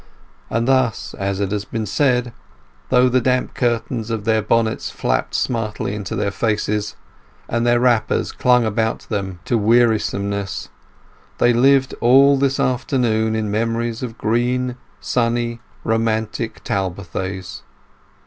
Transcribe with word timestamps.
And 0.49 0.67
thus, 0.67 1.13
as 1.19 1.37
has 1.37 1.63
been 1.63 1.85
said, 1.85 2.33
though 2.89 3.07
the 3.07 3.21
damp 3.21 3.53
curtains 3.53 4.09
of 4.09 4.23
their 4.25 4.41
bonnets 4.41 4.89
flapped 4.89 5.35
smartly 5.35 5.93
into 5.93 6.15
their 6.15 6.31
faces, 6.31 6.95
and 7.47 7.67
their 7.67 7.79
wrappers 7.79 8.31
clung 8.31 8.65
about 8.65 9.01
them 9.09 9.41
to 9.45 9.59
wearisomeness, 9.59 10.69
they 11.37 11.53
lived 11.53 11.93
all 12.01 12.35
this 12.35 12.59
afternoon 12.59 13.35
in 13.35 13.51
memories 13.51 14.01
of 14.01 14.17
green, 14.17 14.75
sunny, 14.99 15.59
romantic 15.83 16.63
Talbothays. 16.63 17.61